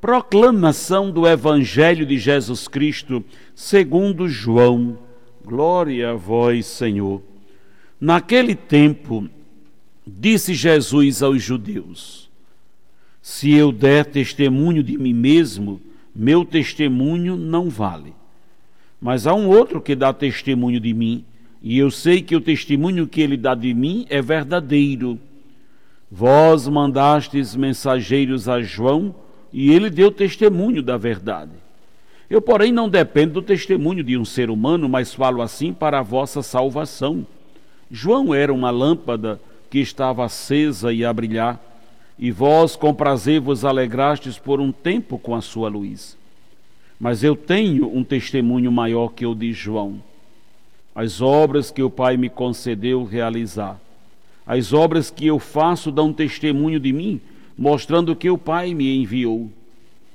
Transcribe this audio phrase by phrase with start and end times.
[0.00, 3.22] Proclamação do Evangelho de Jesus Cristo,
[3.54, 4.98] segundo João.
[5.44, 7.20] Glória a vós, Senhor.
[8.00, 9.28] Naquele tempo,
[10.06, 12.30] disse Jesus aos judeus:
[13.20, 15.78] Se eu der testemunho de mim mesmo,
[16.16, 18.14] meu testemunho não vale.
[18.98, 21.26] Mas há um outro que dá testemunho de mim,
[21.62, 25.18] e eu sei que o testemunho que ele dá de mim é verdadeiro.
[26.10, 29.14] Vós mandastes mensageiros a João,
[29.52, 31.52] e ele deu testemunho da verdade.
[32.28, 36.02] Eu, porém, não dependo do testemunho de um ser humano, mas falo assim para a
[36.02, 37.26] vossa salvação.
[37.90, 41.60] João era uma lâmpada que estava acesa e a brilhar,
[42.18, 46.16] e vós com prazer vos alegrastes por um tempo com a sua luz.
[46.98, 50.00] Mas eu tenho um testemunho maior que o de João
[50.94, 53.80] as obras que o Pai me concedeu realizar.
[54.46, 57.20] As obras que eu faço dão testemunho de mim,
[57.56, 59.50] mostrando que o Pai me enviou.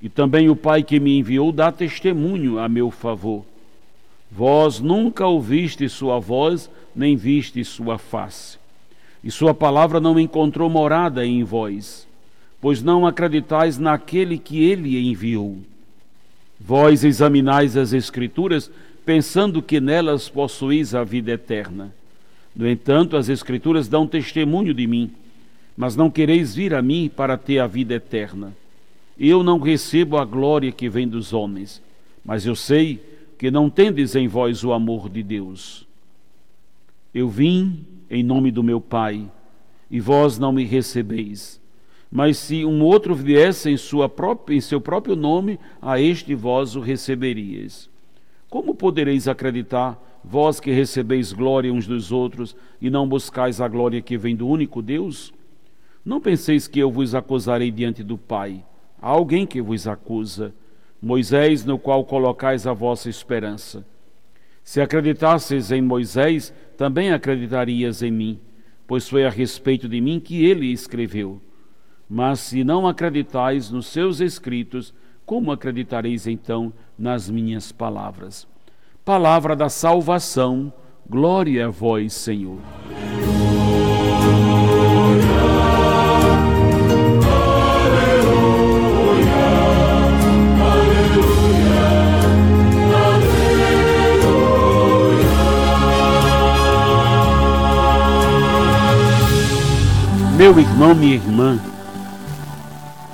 [0.00, 3.44] E também o Pai que me enviou dá testemunho a meu favor.
[4.30, 8.58] Vós nunca ouviste sua voz, nem viste sua face.
[9.22, 12.06] E sua palavra não encontrou morada em vós,
[12.60, 15.58] pois não acreditais naquele que ele enviou.
[16.60, 18.70] Vós examinais as Escrituras,
[19.04, 21.92] pensando que nelas possuís a vida eterna.
[22.54, 25.10] No entanto, as Escrituras dão testemunho de mim,
[25.78, 28.52] mas não quereis vir a mim para ter a vida eterna.
[29.16, 31.80] Eu não recebo a glória que vem dos homens,
[32.24, 33.00] mas eu sei
[33.38, 35.86] que não tendes em vós o amor de Deus.
[37.14, 39.30] Eu vim em nome do meu Pai,
[39.88, 41.60] e vós não me recebeis.
[42.10, 46.74] Mas se um outro viesse em, sua própria, em seu próprio nome, a este vós
[46.74, 47.88] o receberíeis.
[48.50, 54.02] Como podereis acreditar, vós que recebeis glória uns dos outros e não buscais a glória
[54.02, 55.32] que vem do único Deus?
[56.08, 58.64] Não penseis que eu vos acusarei diante do Pai.
[58.98, 60.54] Há alguém que vos acusa,
[61.02, 63.86] Moisés, no qual colocais a vossa esperança.
[64.64, 68.40] Se acreditasseis em Moisés, também acreditarias em mim,
[68.86, 71.42] pois foi a respeito de mim que ele escreveu.
[72.08, 74.94] Mas se não acreditais nos seus escritos,
[75.26, 78.48] como acreditareis então nas minhas palavras?
[79.04, 80.72] Palavra da salvação,
[81.06, 82.60] glória a vós, Senhor.
[100.48, 101.60] Meu irmão, minha irmã,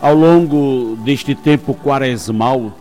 [0.00, 2.72] ao longo deste tempo quaresmal,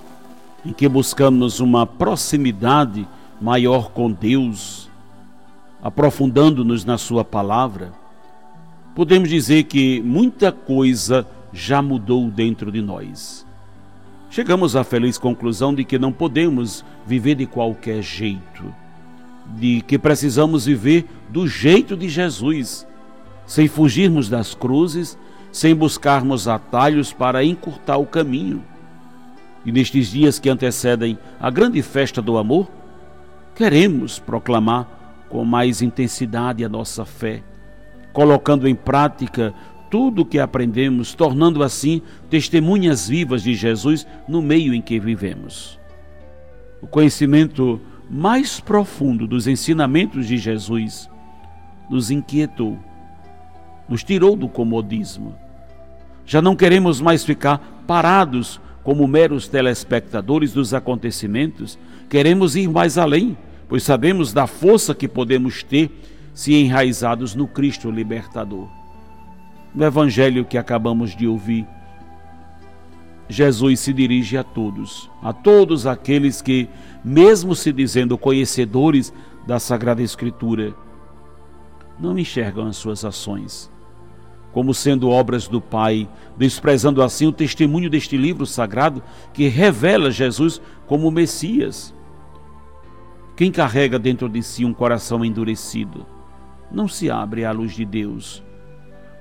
[0.63, 3.07] em que buscamos uma proximidade
[3.41, 4.91] maior com Deus,
[5.81, 7.93] aprofundando-nos na Sua palavra,
[8.93, 13.43] podemos dizer que muita coisa já mudou dentro de nós.
[14.29, 18.63] Chegamos à feliz conclusão de que não podemos viver de qualquer jeito,
[19.57, 22.85] de que precisamos viver do jeito de Jesus,
[23.45, 25.17] sem fugirmos das cruzes
[25.53, 28.63] sem buscarmos atalhos para encurtar o caminho.
[29.63, 32.69] E nestes dias que antecedem a grande festa do amor,
[33.55, 37.43] queremos proclamar com mais intensidade a nossa fé,
[38.11, 39.53] colocando em prática
[39.91, 42.01] tudo o que aprendemos, tornando assim
[42.31, 45.79] testemunhas vivas de Jesus no meio em que vivemos.
[46.81, 51.07] O conhecimento mais profundo dos ensinamentos de Jesus
[51.89, 52.79] nos inquietou,
[53.87, 55.35] nos tirou do comodismo
[56.25, 61.77] já não queremos mais ficar parados como meros telespectadores dos acontecimentos,
[62.09, 65.89] queremos ir mais além, pois sabemos da força que podemos ter
[66.33, 68.67] se enraizados no Cristo libertador.
[69.73, 71.65] No evangelho que acabamos de ouvir,
[73.29, 76.67] Jesus se dirige a todos, a todos aqueles que,
[77.03, 79.13] mesmo se dizendo conhecedores
[79.47, 80.73] da Sagrada Escritura,
[81.99, 83.71] não enxergam as suas ações
[84.53, 86.07] como sendo obras do Pai,
[86.37, 89.01] desprezando assim o testemunho deste livro sagrado
[89.33, 91.93] que revela Jesus como Messias.
[93.35, 96.05] Quem carrega dentro de si um coração endurecido
[96.71, 98.43] não se abre à luz de Deus.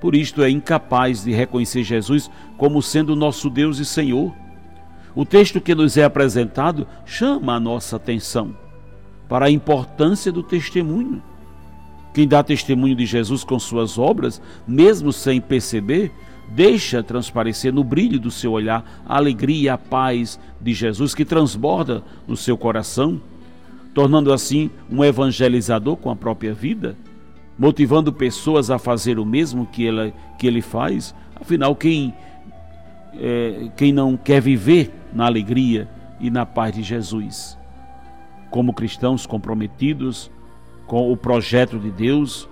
[0.02, 4.34] Por isto é incapaz de reconhecer Jesus como sendo nosso Deus e Senhor.
[5.14, 8.54] O texto que nos é apresentado chama a nossa atenção
[9.28, 11.22] para a importância do testemunho.
[12.12, 16.12] Quem dá testemunho de Jesus com suas obras, mesmo sem perceber,
[16.48, 21.24] deixa transparecer no brilho do seu olhar a alegria e a paz de Jesus que
[21.24, 23.20] transborda no seu coração,
[23.94, 26.96] tornando assim um evangelizador com a própria vida,
[27.58, 31.14] motivando pessoas a fazer o mesmo que ele, que ele faz.
[31.34, 32.14] Afinal, quem,
[33.14, 35.88] é, quem não quer viver na alegria
[36.20, 37.58] e na paz de Jesus?
[38.50, 40.30] Como cristãos comprometidos,
[40.92, 42.46] com o projeto de Deus,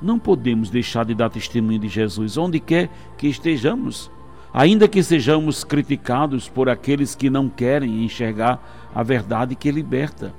[0.00, 2.88] não podemos deixar de dar testemunho de Jesus onde quer
[3.18, 4.10] que estejamos,
[4.54, 10.32] ainda que sejamos criticados por aqueles que não querem enxergar a verdade que liberta.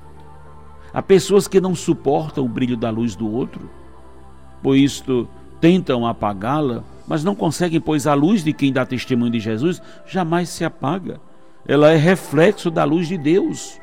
[0.91, 3.69] Há pessoas que não suportam o brilho da luz do outro,
[4.63, 5.29] por isto
[5.61, 10.49] tentam apagá-la, mas não conseguem, pois a luz de quem dá testemunho de Jesus jamais
[10.49, 11.21] se apaga.
[11.67, 13.79] Ela é reflexo da luz de Deus.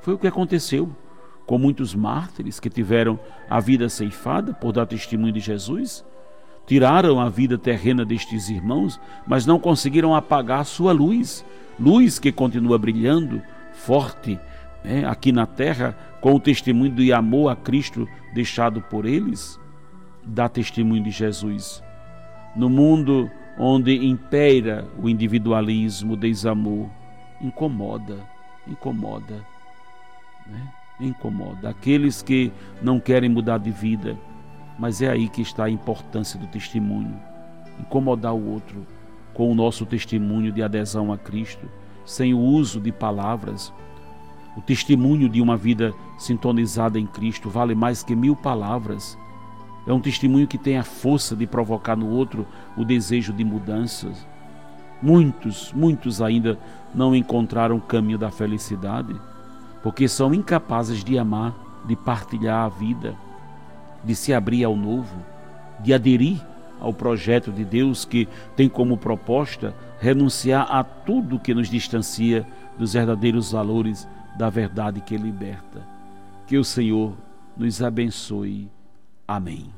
[0.00, 0.90] Foi o que aconteceu
[1.48, 3.18] com muitos mártires que tiveram
[3.48, 6.04] a vida ceifada por dar testemunho de Jesus,
[6.66, 11.42] tiraram a vida terrena destes irmãos, mas não conseguiram apagar sua luz,
[11.80, 13.40] luz que continua brilhando
[13.72, 14.38] forte
[14.84, 19.58] né, aqui na terra, com o testemunho de amor a Cristo deixado por eles.
[20.22, 21.82] Dá testemunho de Jesus.
[22.54, 26.90] No mundo onde impera o individualismo, o desamor,
[27.40, 28.18] incomoda,
[28.66, 29.42] incomoda.
[30.46, 30.72] Né?
[31.00, 32.52] Incomoda, aqueles que
[32.82, 34.16] não querem mudar de vida.
[34.78, 37.16] Mas é aí que está a importância do testemunho.
[37.80, 38.86] Incomodar o outro
[39.34, 41.68] com o nosso testemunho de adesão a Cristo,
[42.04, 43.72] sem o uso de palavras.
[44.56, 49.16] O testemunho de uma vida sintonizada em Cristo vale mais que mil palavras.
[49.86, 52.46] É um testemunho que tem a força de provocar no outro
[52.76, 54.26] o desejo de mudanças.
[55.00, 56.58] Muitos, muitos ainda
[56.94, 59.14] não encontraram o caminho da felicidade
[59.88, 63.16] porque são incapazes de amar, de partilhar a vida,
[64.04, 65.24] de se abrir ao novo,
[65.80, 66.44] de aderir
[66.78, 72.46] ao projeto de Deus que tem como proposta renunciar a tudo que nos distancia
[72.78, 74.06] dos verdadeiros valores
[74.36, 75.80] da verdade que liberta.
[76.46, 77.14] Que o Senhor
[77.56, 78.70] nos abençoe.
[79.26, 79.77] Amém.